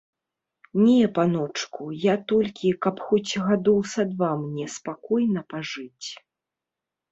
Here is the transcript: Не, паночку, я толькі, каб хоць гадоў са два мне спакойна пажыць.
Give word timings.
Не, 0.85 1.03
паночку, 1.17 1.89
я 2.05 2.15
толькі, 2.33 2.73
каб 2.87 2.95
хоць 3.11 3.39
гадоў 3.49 3.79
са 3.93 4.07
два 4.15 4.33
мне 4.47 4.65
спакойна 4.79 5.47
пажыць. 5.55 6.07